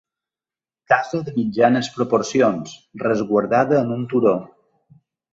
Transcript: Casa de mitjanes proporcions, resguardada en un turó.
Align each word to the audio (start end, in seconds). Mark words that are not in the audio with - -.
Casa 0.91 1.19
de 1.25 1.33
mitjanes 1.35 1.89
proporcions, 1.97 2.73
resguardada 3.03 3.77
en 3.83 3.93
un 3.97 4.01
turó. 4.15 4.33